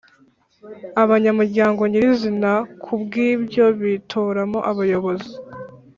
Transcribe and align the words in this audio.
abanyamuryango 1.03 1.81
nyirizina 1.91 2.51
kubw 2.83 3.11
ibyo 3.31 3.65
bitoramo 3.81 4.59
abayobozi 4.71 5.33